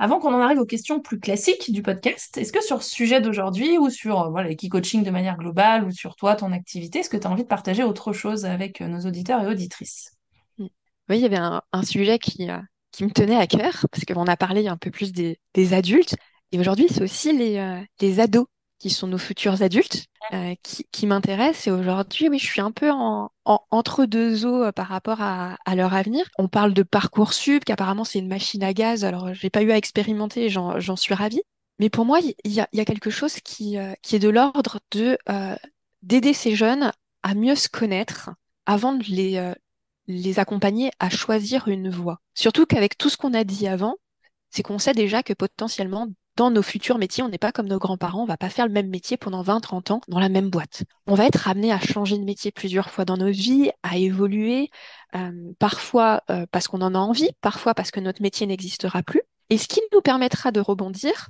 [0.00, 3.20] Avant qu'on en arrive aux questions plus classiques du podcast, est-ce que sur ce sujet
[3.20, 7.10] d'aujourd'hui ou sur euh, voilà, coaching de manière globale ou sur toi, ton activité, est-ce
[7.10, 10.16] que tu as envie de partager autre chose avec euh, nos auditeurs et auditrices?
[10.58, 10.70] Oui,
[11.10, 12.58] il y avait un, sujet qui, euh,
[12.92, 15.38] qui me tenait à cœur parce qu'on a parlé un peu plus des,
[15.72, 16.14] adultes
[16.52, 18.46] et aujourd'hui, c'est aussi les ados
[18.78, 21.66] qui sont nos futurs adultes, euh, qui, qui m'intéressent.
[21.66, 25.56] Et aujourd'hui, oui, je suis un peu en, entre deux eaux euh, par rapport à,
[25.64, 26.26] à, leur avenir.
[26.38, 29.04] On parle de Parcoursup, qu'apparemment c'est une machine à gaz.
[29.04, 31.42] Alors, j'ai pas eu à expérimenter, j'en suis ravie.
[31.80, 34.28] Mais pour moi, il y a, y a, quelque chose qui, euh, qui est de
[34.28, 35.18] l'ordre de
[36.02, 36.92] d'aider ces jeunes
[37.24, 38.30] à mieux se connaître
[38.66, 39.52] avant de les,
[40.06, 42.20] les accompagner à choisir une voie.
[42.34, 43.96] Surtout qu'avec tout ce qu'on a dit avant,
[44.50, 47.80] c'est qu'on sait déjà que potentiellement dans nos futurs métiers, on n'est pas comme nos
[47.80, 50.50] grands-parents, on va pas faire le même métier pendant 20, 30 ans dans la même
[50.50, 50.84] boîte.
[51.08, 54.70] On va être amené à changer de métier plusieurs fois dans nos vies, à évoluer,
[55.16, 59.22] euh, parfois euh, parce qu'on en a envie, parfois parce que notre métier n'existera plus.
[59.50, 61.28] Et ce qui nous permettra de rebondir,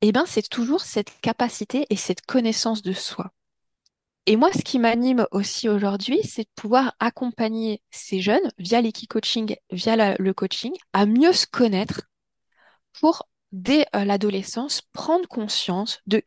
[0.00, 3.30] eh ben, c'est toujours cette capacité et cette connaissance de soi.
[4.26, 9.54] Et moi, ce qui m'anime aussi aujourd'hui, c'est de pouvoir accompagner ces jeunes via l'équi-coaching,
[9.70, 12.02] via le coaching, à mieux se connaître
[13.00, 16.22] pour dès euh, l'adolescence, prendre conscience de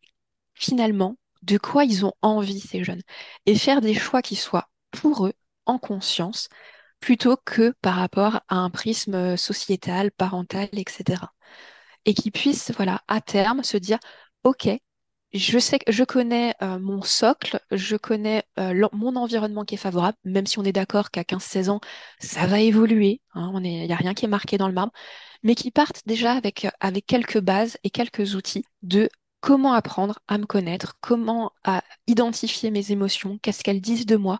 [0.53, 3.01] finalement de quoi ils ont envie, ces jeunes,
[3.45, 5.33] et faire des choix qui soient pour eux
[5.65, 6.49] en conscience,
[6.99, 11.33] plutôt que par rapport à un prisme euh, sociétal, parental, etc.
[12.05, 13.99] Et qu'ils puissent, voilà, à terme, se dire,
[14.43, 14.69] OK,
[15.33, 20.17] je sais que je connais euh, mon socle, je connais mon environnement qui est favorable,
[20.25, 21.79] même si on est d'accord qu'à 15-16 ans,
[22.19, 24.93] ça va évoluer, hein, il n'y a rien qui est marqué dans le marbre,
[25.43, 30.37] mais qui partent déjà avec, avec quelques bases et quelques outils de comment apprendre à
[30.37, 31.51] me connaître, comment
[32.07, 34.39] identifier mes émotions, qu'est-ce qu'elles disent de moi,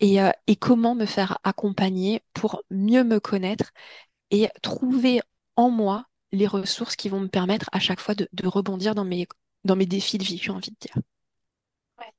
[0.00, 3.70] et, euh, comment me faire accompagner pour mieux me connaître
[4.30, 5.20] et trouver
[5.56, 9.26] en moi les ressources qui vont me permettre à chaque fois de rebondir dans mes,
[9.64, 10.96] dans mes défis de vie, j'ai envie de dire.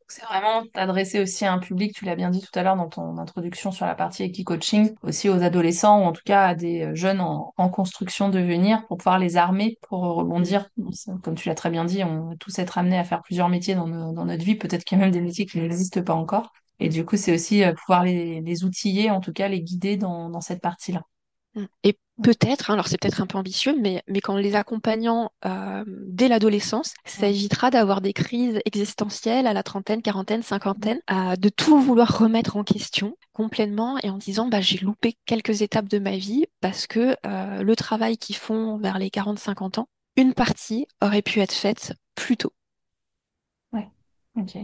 [0.08, 2.89] C'est vraiment t'adresser aussi à un public, tu l'as bien dit tout à l'heure dans
[2.89, 6.93] ton introduction sur la partie Equi-Coaching, aussi aux adolescents ou en tout cas à des
[6.95, 10.67] jeunes en, construction de venir pour pouvoir les armer pour rebondir.
[11.23, 13.73] Comme tu l'as très bien dit, on va tous être amenés à faire plusieurs métiers
[13.73, 16.51] dans, notre vie, peut-être qu'il y a même des métiers qui n'existent pas encore.
[16.82, 20.41] Et du coup, c'est aussi euh, pouvoir les, outiller, en tout cas les guider dans
[20.41, 21.04] cette partie-là.
[21.84, 25.84] Et peut-être, hein, alors c'est peut-être un peu ambitieux, mais, mais qu'en les accompagnant euh,
[25.88, 31.49] dès l'adolescence, ça évitera d'avoir des crises existentielles à la trentaine, quarantaine, cinquantaine, euh, de
[31.49, 35.99] tout vouloir remettre en question complètement et en disant bah, j'ai loupé quelques étapes de
[35.99, 40.88] ma vie parce que euh, le travail qu'ils font vers les 40-50 ans, une partie
[41.01, 42.53] aurait pu être faite plus tôt.
[43.73, 43.89] Ouais,
[44.36, 44.57] ok.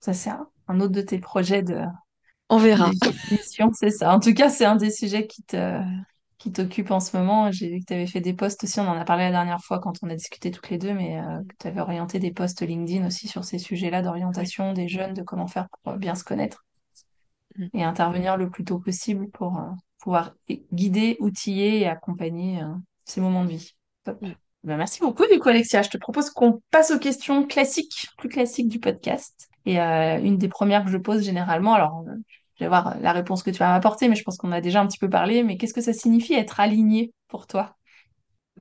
[0.00, 0.30] Ça c'est
[0.68, 1.82] un autre de tes projets de,
[2.48, 2.90] on verra.
[3.74, 4.14] C'est ça.
[4.14, 5.80] En tout cas, c'est un des sujets qui te
[6.38, 7.50] qui t'occupe en ce moment.
[7.50, 9.60] J'ai vu que tu avais fait des posts aussi, on en a parlé la dernière
[9.60, 12.32] fois quand on a discuté toutes les deux, mais euh, que tu avais orienté des
[12.32, 16.24] posts LinkedIn aussi sur ces sujets-là d'orientation des jeunes, de comment faire pour bien se
[16.24, 16.64] connaître
[17.56, 17.66] mm.
[17.74, 19.70] et intervenir le plus tôt possible pour euh,
[20.00, 20.34] pouvoir
[20.72, 23.72] guider, outiller et accompagner euh, ces moments de vie.
[24.04, 24.20] Top.
[24.20, 24.32] Mm.
[24.64, 25.82] Ben, merci beaucoup du coup Alexia.
[25.82, 29.48] Je te propose qu'on passe aux questions classiques, plus classiques du podcast.
[29.64, 32.04] Et une des premières que je pose généralement, alors
[32.56, 34.80] je vais voir la réponse que tu vas m'apporter, mais je pense qu'on a déjà
[34.80, 35.42] un petit peu parlé.
[35.42, 37.76] Mais qu'est-ce que ça signifie être aligné pour toi?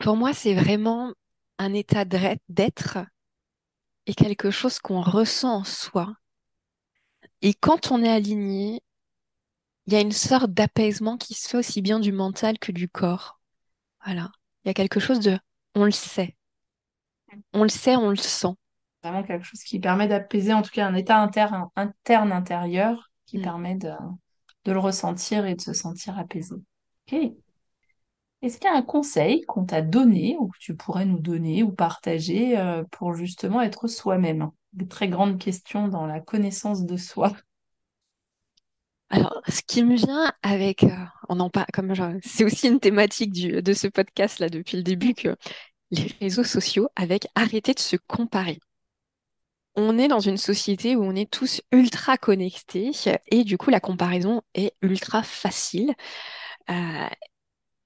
[0.01, 1.13] Pour moi, c'est vraiment
[1.57, 2.97] un état d'être
[4.05, 6.13] et quelque chose qu'on ressent en soi.
[7.41, 8.81] Et quand on est aligné,
[9.87, 12.89] il y a une sorte d'apaisement qui se fait aussi bien du mental que du
[12.89, 13.39] corps.
[14.03, 14.31] Voilà.
[14.63, 15.39] Il y a quelque chose de,
[15.73, 16.35] on le sait.
[17.53, 18.55] On le sait, on le sent.
[19.03, 23.39] Vraiment quelque chose qui permet d'apaiser, en tout cas un état interne, interne intérieur qui
[23.39, 23.43] Mm.
[23.43, 23.91] permet de,
[24.65, 26.55] de le ressentir et de se sentir apaisé.
[26.55, 27.33] Ok.
[28.41, 31.63] Est-ce qu'il y a un conseil qu'on t'a donné ou que tu pourrais nous donner
[31.63, 34.51] ou partager euh, pour justement être soi-même?
[34.73, 37.33] Des très grandes questions dans la connaissance de soi.
[39.09, 40.89] Alors, ce qui me vient avec, euh,
[41.29, 41.93] on en parle, comme
[42.23, 45.35] c'est aussi une thématique du- de ce podcast là depuis le début que
[45.91, 48.59] les réseaux sociaux avec arrêter de se comparer.
[49.75, 52.91] On est dans une société où on est tous ultra connectés
[53.27, 55.93] et du coup la comparaison est ultra facile.
[56.69, 57.07] Euh,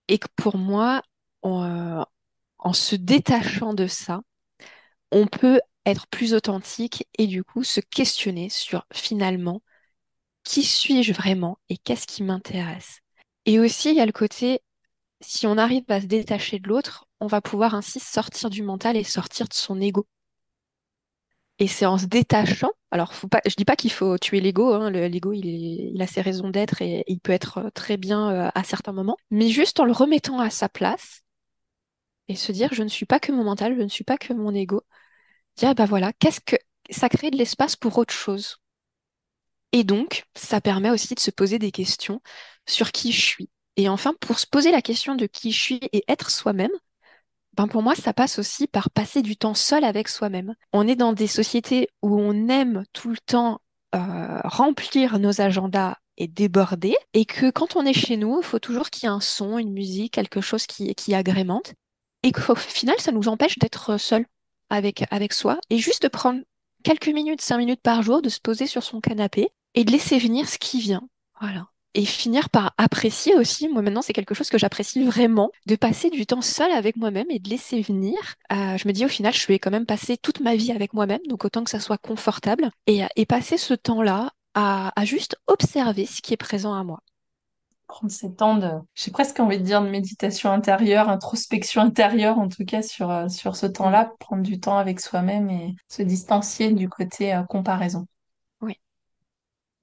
[0.07, 1.03] et que pour moi,
[1.45, 2.03] euh,
[2.59, 4.21] en se détachant de ça,
[5.11, 9.61] on peut être plus authentique et du coup se questionner sur finalement
[10.43, 12.99] qui suis-je vraiment et qu'est-ce qui m'intéresse.
[13.45, 14.61] Et aussi, il y a le côté,
[15.21, 18.97] si on arrive à se détacher de l'autre, on va pouvoir ainsi sortir du mental
[18.97, 20.07] et sortir de son ego.
[21.59, 24.73] Et c'est en se détachant, alors faut pas, je dis pas qu'il faut tuer l'ego,
[24.73, 25.45] hein, le- l'ego il,
[25.93, 28.93] il a ses raisons d'être et il peut être euh, très bien euh, à certains
[28.93, 31.21] moments, mais juste en le remettant à sa place
[32.29, 34.31] et se dire je ne suis pas que mon mental, je ne suis pas que
[34.33, 34.83] mon ego,
[35.57, 36.57] dire bah voilà, qu'est-ce que
[36.91, 38.57] ça crée de l'espace pour autre chose.
[39.71, 42.21] Et donc, ça permet aussi de se poser des questions
[42.67, 43.49] sur qui je suis.
[43.77, 46.71] Et enfin, pour se poser la question de qui je suis et être soi-même,
[47.59, 50.55] ben pour moi, ça passe aussi par passer du temps seul avec soi-même.
[50.71, 53.59] On est dans des sociétés où on aime tout le temps
[53.93, 58.59] euh, remplir nos agendas et déborder, et que quand on est chez nous, il faut
[58.59, 61.73] toujours qu'il y ait un son, une musique, quelque chose qui, agrémente,
[62.23, 64.25] et qu'au final, ça nous empêche d'être seul
[64.69, 66.39] avec, avec soi, et juste de prendre
[66.85, 70.17] quelques minutes, cinq minutes par jour, de se poser sur son canapé et de laisser
[70.17, 71.09] venir ce qui vient.
[71.41, 71.67] Voilà.
[71.99, 76.09] Et finir par apprécier aussi, moi maintenant c'est quelque chose que j'apprécie vraiment, de passer
[76.09, 78.15] du temps seul avec moi-même et de laisser venir.
[78.53, 80.93] Euh, je me dis au final, je vais quand même passer toute ma vie avec
[80.93, 86.21] moi-même, donc autant que ça soit confortable, et, passer ce temps-là à, juste observer ce
[86.21, 87.01] qui est présent à moi.
[87.89, 92.47] Prendre ces temps de, j'ai presque envie de dire de méditation intérieure, introspection intérieure en
[92.47, 96.71] tout cas sur, euh, sur ce temps-là, prendre du temps avec soi-même et se distancier
[96.71, 98.07] du côté euh, comparaison.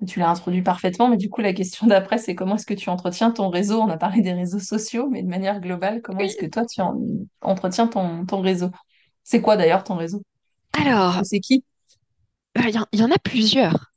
[0.06, 2.90] Tu l'as introduit parfaitement, mais du coup, la question d'après, c'est comment est-ce que tu
[2.90, 3.80] entretiens ton réseau?
[3.80, 6.26] On a parlé des réseaux sociaux, mais de manière globale, comment Oui.
[6.26, 6.98] est-ce que toi, tu en-
[7.40, 8.70] entretiens ton, ton réseau?
[9.24, 10.22] C'est quoi d'ailleurs ton réseau?
[10.78, 11.64] Alors, C'est qui?
[12.54, 13.92] bah, y, il y en a plusieurs.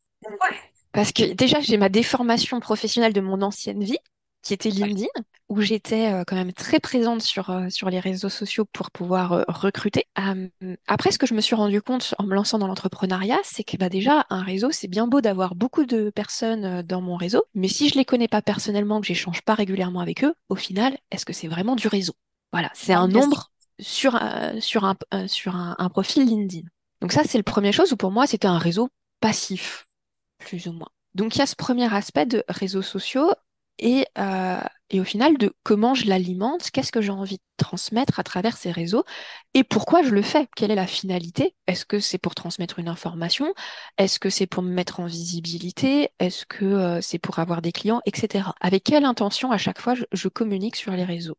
[0.91, 3.97] Parce que déjà, j'ai ma déformation professionnelle de mon ancienne vie,
[4.41, 5.07] qui était LinkedIn,
[5.49, 9.33] où j'étais euh, quand même très présente sur, euh, sur les réseaux sociaux pour pouvoir
[9.33, 10.05] euh, recruter.
[10.87, 13.75] Après, ce que je me suis rendu compte en me lançant dans l'entrepreneuriat, c'est que
[13.77, 17.67] bah, déjà, un réseau, c'est bien beau d'avoir beaucoup de personnes dans mon réseau, mais
[17.67, 21.25] si je les connais pas personnellement, que j'échange pas régulièrement avec eux, au final, est-ce
[21.25, 22.13] que c'est vraiment du réseau?
[22.51, 23.29] Voilà, c'est un Bonne question.
[23.29, 24.19] nombre sur,
[24.59, 26.67] sur, un, sur un, un profil LinkedIn.
[27.01, 29.87] Donc ça, c'est le premier chose où pour moi, c'était un réseau passif
[30.37, 30.89] plus ou moins.
[31.15, 33.31] Donc il y a ce premier aspect de réseaux sociaux
[33.79, 38.19] et, euh, et au final de comment je l'alimente, qu'est-ce que j'ai envie de transmettre
[38.19, 39.03] à travers ces réseaux
[39.53, 42.87] et pourquoi je le fais, quelle est la finalité, est-ce que c'est pour transmettre une
[42.89, 43.53] information,
[43.97, 47.71] est-ce que c'est pour me mettre en visibilité, est-ce que euh, c'est pour avoir des
[47.71, 48.55] clients, etc.
[48.61, 51.37] Avec quelle intention à chaque fois je, je communique sur les réseaux?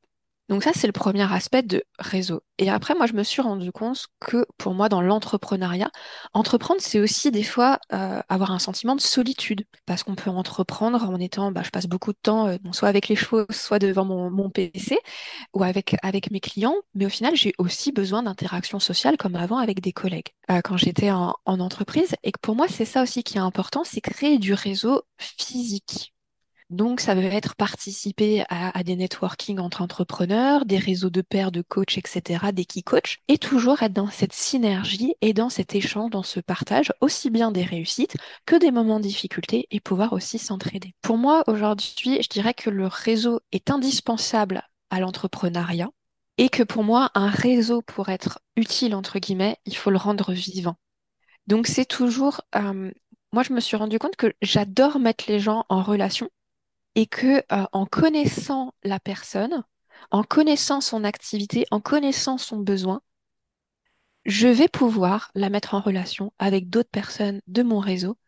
[0.50, 2.42] Donc ça, c'est le premier aspect de réseau.
[2.58, 5.92] Et après, moi, je me suis rendu compte que pour moi, dans l'entrepreneuriat,
[6.34, 9.64] entreprendre, c'est aussi des fois euh, avoir un sentiment de solitude.
[9.86, 13.06] Parce qu'on peut entreprendre en étant, bah, je passe beaucoup de temps, euh, soit avec
[13.06, 14.98] les chevaux, soit devant mon, PC,
[15.54, 16.74] ou avec, avec mes clients.
[16.94, 20.76] Mais au final, j'ai aussi besoin d'interaction sociale comme avant avec des collègues euh, quand
[20.76, 22.16] j'étais en, en entreprise.
[22.24, 26.12] Et que pour moi, c'est ça aussi qui est important, c'est créer du réseau physique.
[26.70, 31.50] Donc, ça veut être participer à, à des networking entre entrepreneurs, des réseaux de pairs,
[31.50, 35.74] de coachs, etc., des key coachs, et toujours être dans cette synergie et dans cet
[35.74, 40.12] échange, dans ce partage, aussi bien des réussites que des moments de difficulté et pouvoir
[40.12, 40.94] aussi s'entraider.
[41.02, 45.88] Pour moi, aujourd'hui, je dirais que le réseau est indispensable à l'entrepreneuriat
[46.38, 50.32] et que pour moi, un réseau, pour être utile, entre guillemets, il faut le rendre
[50.32, 50.76] vivant.
[51.48, 52.42] Donc, c'est toujours...
[52.54, 52.92] euh,
[53.32, 56.30] moi, je me suis rendu compte que j'adore mettre les gens en relation
[56.94, 59.64] et que euh, en connaissant la personne,
[60.10, 63.02] en connaissant son activité, en connaissant son besoin,
[64.24, 68.18] je vais pouvoir la mettre en relation avec d'autres personnes de mon réseau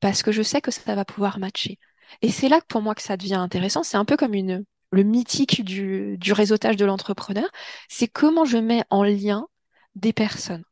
[0.00, 1.78] parce que je sais que ça va pouvoir matcher.
[2.22, 3.82] Et c'est là que pour moi que ça devient intéressant.
[3.82, 7.48] C'est un peu comme une, le mythique du, du réseautage de l'entrepreneur.
[7.88, 9.48] C'est comment je mets en lien
[9.94, 10.64] des personnes.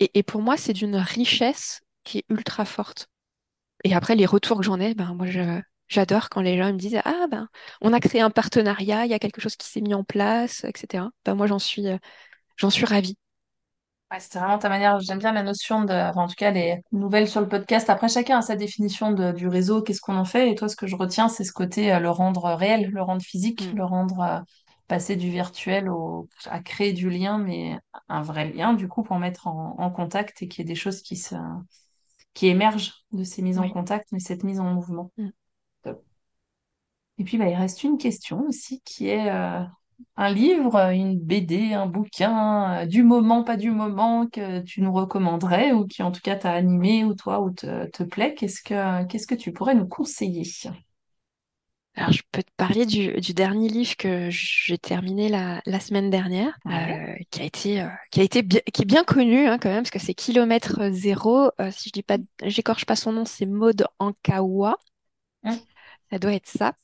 [0.00, 3.08] Et, et pour moi, c'est d'une richesse qui est ultra forte.
[3.84, 6.78] Et après, les retours que j'en ai, ben, moi, je, j'adore quand les gens me
[6.78, 7.48] disent, ah, ben,
[7.80, 10.64] on a créé un partenariat, il y a quelque chose qui s'est mis en place,
[10.64, 11.10] etc.
[11.24, 11.98] Ben, moi, j'en suis, euh,
[12.56, 13.18] j'en suis ravie.
[14.10, 15.00] Ouais, c'était vraiment ta manière.
[15.00, 17.88] J'aime bien la notion de, enfin, en tout cas, les nouvelles sur le podcast.
[17.90, 20.50] Après, chacun a sa définition de- du réseau, qu'est-ce qu'on en fait.
[20.50, 23.22] Et toi, ce que je retiens, c'est ce côté, euh, le rendre réel, le rendre
[23.22, 24.40] physique, Mm, le rendre, euh,
[24.88, 29.18] passer du virtuel au, à créer du lien, mais un vrai lien, du coup, pour
[29.18, 31.34] mettre en, en contact et qu'il y ait des choses qui se,
[32.34, 35.10] qui émergent de ces mises en contact, mais cette mise en mouvement.
[35.16, 35.30] Mm.
[37.18, 39.60] Et puis, bah, il reste une question aussi qui est, euh,
[40.16, 44.92] un livre, une BD, un bouquin, euh, du moment, pas du moment, que tu nous
[44.92, 48.62] recommanderais ou qui en tout cas t'a animé ou toi ou te, te plaît, qu'est-ce
[48.62, 50.44] que, qu'est-ce que tu pourrais nous conseiller?
[51.96, 56.10] Alors, je peux te parler du, du dernier livre que j'ai terminé la, la semaine
[56.10, 56.98] dernière, Ouais.
[56.98, 59.82] euh, qui a été, euh, qui a été qui est bien connu hein, quand même,
[59.84, 61.50] parce que c'est Kilomètre Zéro.
[61.60, 64.76] Euh, si je dis pas, j'écorche pas son nom, c'est Maud Ankawa.
[65.42, 65.60] Hum,
[66.10, 66.74] Ça doit être ça.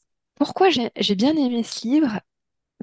[0.41, 2.21] Pourquoi j'ai bien aimé ce livre?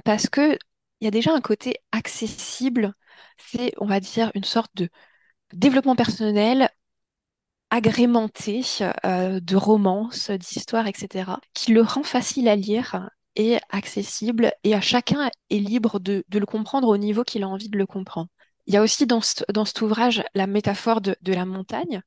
[0.06, 0.58] Parce que
[1.02, 2.94] il y a déjà un côté accessible.
[3.38, 4.90] C'est, on va dire, une sorte de
[5.54, 6.70] développement personnel
[7.70, 8.62] agrémenté
[9.06, 14.82] euh, de romances, d'histoires, etc., qui le rend facile à lire et accessible, et à
[14.82, 18.30] chacun est libre de, le comprendre au niveau qu'il a envie de le comprendre.
[18.68, 22.02] Il y a aussi dans, ce- dans cet ouvrage la métaphore de la montagne,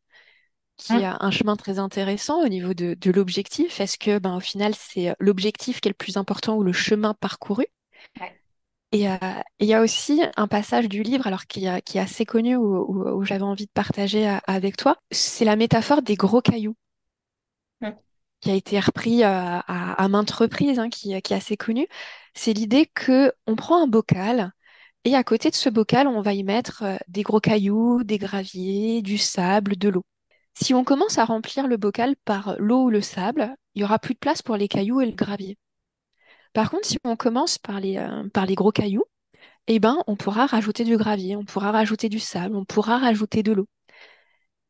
[0.80, 1.04] qui hum.
[1.04, 3.80] a un chemin très intéressant au niveau de, de l'objectif.
[3.80, 7.14] Est-ce que, ben, au final, c'est l'objectif qui est le plus important ou le chemin
[7.14, 7.66] parcouru?
[8.20, 8.40] Ouais.
[8.92, 9.14] Et euh,
[9.60, 12.24] et il y a aussi un passage du livre, alors qui, est- qui est assez
[12.26, 14.96] connu, où, où- où j'avais envie de partager euh, avec toi.
[15.12, 16.74] C'est la métaphore des gros cailloux,
[17.80, 17.94] Hum,
[18.40, 21.86] qui a été repris euh, à, à maintes reprises, hein, qui, qui est assez connu.
[22.34, 24.52] C'est l'idée que on prend un bocal
[25.04, 28.18] et à côté de ce bocal, on va y mettre euh, des gros cailloux, des
[28.18, 30.04] graviers, du sable, de l'eau.
[30.62, 33.98] Si on commence à remplir le bocal par l'eau ou le sable, il y aura
[33.98, 35.56] plus de place pour les cailloux et le gravier.
[36.52, 39.04] Par contre, si on commence par les, euh, gros cailloux,
[39.68, 43.42] eh ben, on pourra rajouter du gravier, on pourra rajouter du sable, on pourra rajouter
[43.42, 43.68] de l'eau.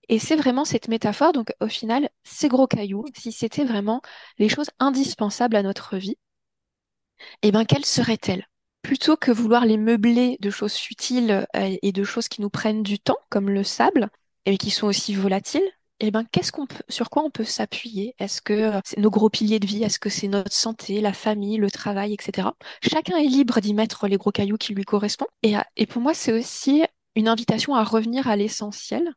[0.09, 4.01] Et c'est vraiment cette métaphore, donc au final, ces gros cailloux, si c'était vraiment
[4.39, 6.17] les choses indispensables à notre vie,
[7.43, 8.47] eh ben, quelles seraient-elles?
[8.83, 12.83] Plutôt que vouloir les meubler de choses futiles euh, et de choses qui nous prennent
[12.83, 14.09] du temps, comme le sable,
[14.47, 15.69] et qui sont aussi volatiles,
[16.01, 18.15] eh ben, qu'est-ce qu'on peut, sur quoi on peut s'appuyer?
[18.19, 19.83] Est-ce que euh, c'est nos gros piliers de vie?
[19.85, 22.57] Est-ce que c'est notre santé, la famille, le travail, etc.
[22.83, 25.29] Chacun est libre d'y mettre les gros cailloux qui lui correspondent.
[25.43, 26.83] Et, à- et pour moi, c'est aussi
[27.17, 29.13] une invitation à revenir à l'essentiel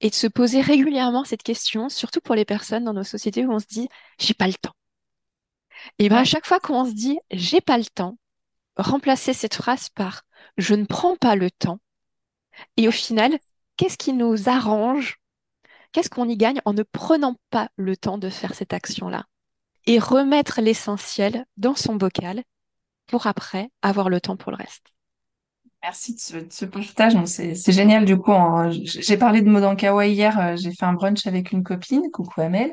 [0.00, 3.52] et de se poser régulièrement cette question, surtout pour les personnes dans nos sociétés où
[3.52, 3.88] on se dit,
[4.18, 4.74] j'ai pas le temps.
[5.98, 6.24] Et ben, à hum.
[6.26, 8.18] chaque fois qu'on se dit, j'ai pas le temps,
[8.76, 10.22] remplacer cette phrase par
[10.58, 11.80] je ne prends pas le temps.
[12.76, 13.38] Et au final,
[13.78, 15.21] qu'est-ce qui nous arrange?
[15.92, 19.24] Qu'est-ce qu'on y gagne en ne prenant pas le temps de faire cette action-là?
[19.86, 22.42] Et remettre l'essentiel dans son bocal
[23.08, 24.86] pour après avoir le temps pour le reste?
[25.84, 27.14] Merci de ce, de ce partage.
[27.26, 28.30] C'est génial du coup.
[28.32, 28.70] hein.
[28.70, 30.38] J'ai parlé de Modankawa hier.
[30.38, 32.72] euh, J'ai fait un brunch avec une copine, coucou Amel.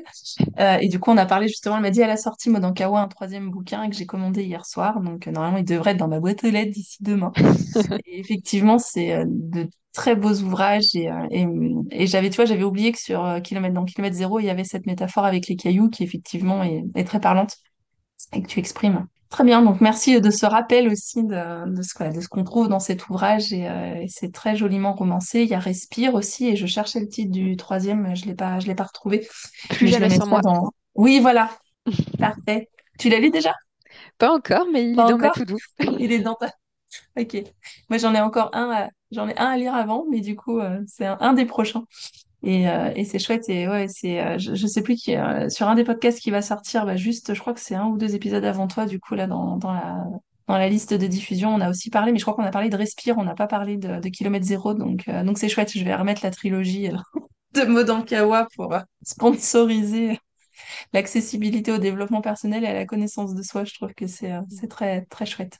[0.59, 1.77] Euh, et du coup, on a parlé justement.
[1.77, 5.01] Elle m'a dit elle a sorti Modankawa un troisième bouquin que j'ai commandé hier soir.
[5.01, 7.31] Donc euh, normalement, il devrait être dans ma boîte aux lettres d'ici demain.
[8.05, 10.95] Et effectivement, c'est euh, de très beaux ouvrages.
[10.95, 11.45] Et, euh, et,
[11.91, 14.49] et j'avais, tu vois, j'avais oublié que sur euh, Kilomètre, dans Kilomètre Zéro, il y
[14.49, 17.55] avait cette métaphore avec les cailloux qui effectivement est, est très parlante
[18.33, 19.07] et que tu exprimes.
[19.29, 22.43] Très bien, donc merci de ce rappel aussi de, de ce, voilà, de ce qu'on
[22.43, 25.43] trouve dans cet ouvrage et, euh, et c'est très joliment romancé.
[25.43, 28.59] Il y a Respire aussi et je cherchais le titre du troisième, je l'ai pas,
[28.59, 29.27] je l'ai pas retrouvé,
[29.69, 30.41] Plus jamais sans moi.
[30.41, 30.71] dans.
[30.95, 31.51] Oui, voilà,
[32.19, 32.69] parfait.
[32.99, 33.53] Tu l'as lu déjà?
[34.19, 35.31] Pas encore, mais il est Pas dans ma encore?
[35.31, 35.57] to-do.
[35.99, 36.51] Il est dans ta
[37.17, 37.37] Ok.
[37.89, 38.89] Moi, j'en ai encore un à...
[39.11, 41.83] j'en ai un à lire avant, mais du coup, euh, c'est un, des prochains.
[42.43, 43.49] Et, euh, et c'est chouette.
[43.49, 45.15] Et ouais, c'est, euh, je, je sais plus qui,
[45.49, 47.97] sur un des podcasts qui va sortir, bah, juste, je crois que c'est un ou
[47.97, 50.05] deux épisodes avant toi, du coup, là, dans, dans la,
[50.47, 52.69] dans la liste de diffusion, on a aussi parlé, mais je crois qu'on a parlé
[52.69, 54.73] de Respire, on n'a pas parlé de, Kilomètre Zéro.
[54.73, 55.03] Donc,
[55.35, 55.71] c'est chouette.
[55.77, 56.89] Je vais remettre la trilogie
[57.53, 60.19] de Modankawa pour sponsoriser
[60.93, 63.65] l'accessibilité au développement personnel et à la connaissance de soi.
[63.65, 65.59] Je trouve que c'est, c'est très, très chouette.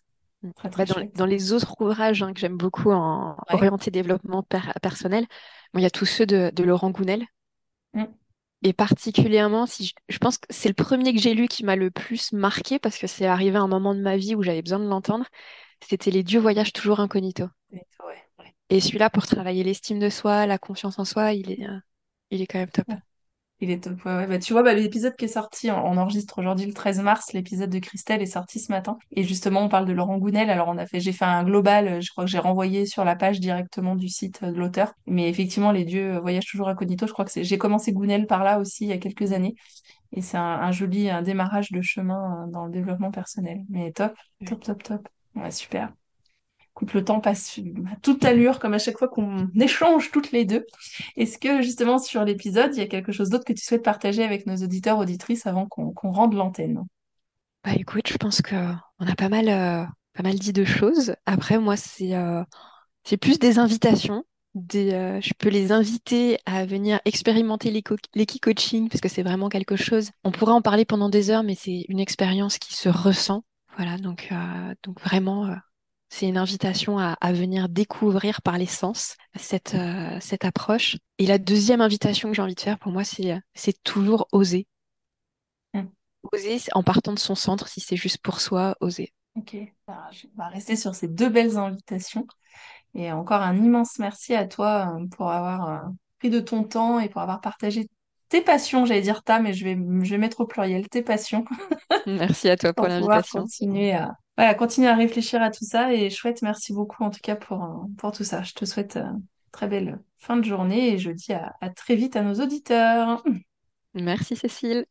[0.56, 3.56] Très, Bah, dans, les autres ouvrages hein, que j'aime beaucoup en Ouais.
[3.56, 5.26] orienté développement per- personnel,
[5.74, 7.26] bon, il y a tous ceux de, de Laurent Gounel.
[7.94, 8.06] Mm.
[8.64, 11.76] Et particulièrement, si je, je pense que c'est le premier que j'ai lu qui m'a
[11.76, 14.62] le plus marqué parce que c'est arrivé à un moment de ma vie où j'avais
[14.62, 15.26] besoin de l'entendre.
[15.82, 17.46] C'était Les Dieux voyagent toujours incognito.
[17.72, 17.86] Ouais,
[18.40, 18.56] ouais.
[18.70, 21.80] Et celui-là, pour travailler l'estime de soi, la confiance en soi, il est, euh,
[22.32, 22.88] il est quand même top.
[23.62, 24.05] Il est top.
[24.05, 24.28] Ouais, ouais.
[24.28, 27.70] Bah, tu vois, bah, l'épisode qui est sorti, on, enregistre aujourd'hui le 13 mars, l'épisode
[27.70, 28.97] de Christelle est sorti ce matin.
[29.12, 30.49] Et justement, on parle de Laurent Gounel.
[30.49, 33.03] Alors, on a fait, j'ai fait un global, euh, je crois que j'ai renvoyé sur
[33.03, 34.93] la page directement du site euh, de l'auteur.
[35.07, 37.05] Mais effectivement, les dieux euh, voyagent toujours incognito.
[37.05, 39.55] Je crois que c'est, j'ai commencé Gounel par là aussi il y a quelques années.
[40.14, 43.60] Et c'est un, un joli un démarrage de chemin dans le développement personnel.
[43.70, 44.14] Mais top,
[44.45, 45.10] top, top, top.
[45.36, 45.99] Ouais, super.
[46.93, 50.65] Le temps passe à toute allure, comme à chaque fois qu'on échange toutes les deux.
[51.17, 54.23] Est-ce que justement sur l'épisode, il y a quelque chose d'autre que tu souhaites partager
[54.23, 56.84] avec nos auditeurs, auditrices avant qu'on qu'on rende l'antenne?
[57.63, 58.55] Bah écoute, je pense que
[58.99, 61.13] on a pas mal, euh, pas mal dit de choses.
[61.25, 62.43] Après, moi, c'est euh,
[63.21, 64.23] plus des invitations.
[64.55, 67.69] Des, euh, je peux les inviter à venir expérimenter
[68.15, 70.11] l'équi-coaching parce que c'est vraiment quelque chose.
[70.23, 73.43] On pourrait en parler pendant des heures, mais c'est une expérience qui se ressent.
[73.77, 74.34] Voilà, donc,
[74.84, 75.55] donc vraiment,
[76.10, 80.97] c'est une invitation à, à venir découvrir par les sens cette, euh, cette approche.
[81.20, 84.68] Et la deuxième invitation que j'ai envie de faire pour moi, c'est, euh, toujours oser.
[85.74, 85.86] Hmm.
[86.34, 89.14] Oser en partant de son centre, si c'est juste pour soi, oser.
[89.36, 89.55] Ok,
[89.88, 92.26] Alors, je vais rester sur ces deux belles invitations.
[92.95, 97.07] Et encore un immense merci à toi euh, pour avoir pris de ton temps et
[97.07, 97.88] pour avoir partagé
[98.30, 101.45] tes passions, j'allais dire ta, mais je vais, je vais mettre au pluriel, tes passions,
[102.05, 103.41] Merci à toi pour l'invitation.
[103.41, 105.94] continuer à, voilà, continuer à réfléchir à tout ça.
[105.94, 107.68] Et chouette, merci beaucoup en tout cas pour, euh,
[107.98, 108.42] pour tout ça.
[108.42, 109.22] Je te souhaite euh, une
[109.52, 113.22] très belle fin de journée et je dis à, à très vite à nos auditeurs.
[113.94, 114.86] Merci Cécile.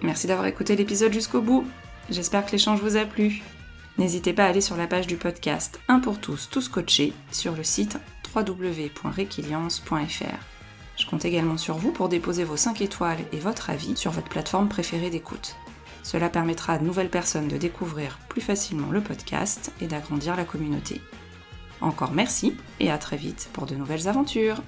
[0.00, 1.66] Merci d'avoir écouté l'épisode jusqu'au bout.
[2.08, 3.42] J'espère que l'échange vous a plu.
[3.98, 7.54] N'hésitez pas à aller sur la page du podcast Un pour tous, tous coachés sur
[7.54, 7.98] le site
[8.34, 10.38] www.requiliance.fr.
[10.96, 14.30] Je compte également sur vous pour déposer vos 5 étoiles et votre avis sur votre
[14.30, 15.54] plateforme préférée d'écoute.
[16.08, 20.44] Cela permettra à de nouvelles personnes de découvrir plus facilement le podcast et d'agrandir la
[20.44, 21.02] communauté.
[21.82, 24.62] Encore merci et à très vite pour de nouvelles aventures.